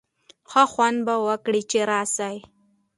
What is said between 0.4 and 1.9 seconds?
ښه خوند به وکړي چي